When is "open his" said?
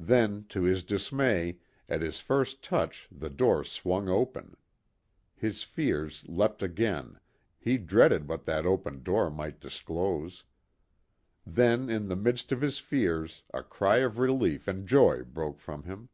4.08-5.62